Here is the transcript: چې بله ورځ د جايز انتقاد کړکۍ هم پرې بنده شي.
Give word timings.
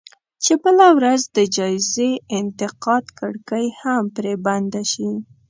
چې 0.43 0.53
بله 0.63 0.87
ورځ 0.97 1.21
د 1.37 1.37
جايز 1.57 1.93
انتقاد 2.39 3.05
کړکۍ 3.19 3.65
هم 3.81 4.03
پرې 4.15 4.33
بنده 4.45 4.83
شي. 4.91 5.09